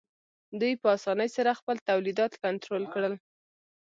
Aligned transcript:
دوی 0.59 0.73
په 0.81 0.87
اسانۍ 0.97 1.29
سره 1.37 1.57
خپل 1.59 1.75
تولیدات 1.89 2.33
کنټرول 2.43 2.83
کړل 2.93 3.13